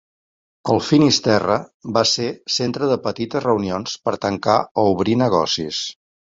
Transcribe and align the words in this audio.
El 0.75 0.79
Finisterre 0.85 1.57
va 1.97 2.03
ser 2.11 2.29
centre 2.53 2.87
de 2.93 2.97
petites 3.03 3.45
reunions 3.47 3.95
per 4.09 4.15
tancar 4.27 4.57
o 4.63 4.87
obrir 4.95 5.17
negocis. 5.25 5.85